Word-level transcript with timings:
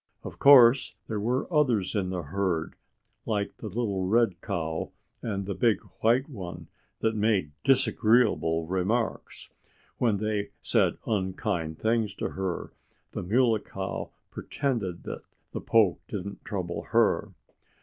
Of 0.23 0.39
course, 0.39 0.95
there 1.07 1.19
were 1.19 1.45
others 1.53 1.93
in 1.93 2.09
the 2.09 2.23
herd, 2.23 2.73
like 3.27 3.57
the 3.57 3.67
little 3.67 4.07
red 4.07 4.41
cow 4.41 4.89
and 5.21 5.45
the 5.45 5.53
big 5.53 5.79
white 5.99 6.27
one, 6.27 6.69
that 7.01 7.13
made 7.15 7.51
disagreeable 7.63 8.65
remarks. 8.65 9.49
When 9.99 10.17
they 10.17 10.49
said 10.59 10.97
unkind 11.05 11.77
things 11.77 12.15
to 12.15 12.29
her 12.29 12.73
the 13.11 13.21
Muley 13.21 13.59
Cow 13.61 14.09
pretended 14.31 15.03
that 15.03 15.21
the 15.51 15.61
poke 15.61 15.99
didn't 16.07 16.43
trouble 16.45 16.81
her. 16.89 17.33